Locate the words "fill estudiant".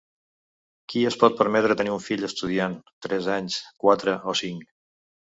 2.05-2.77